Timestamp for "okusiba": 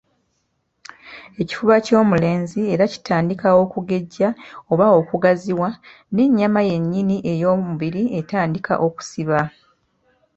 8.87-9.39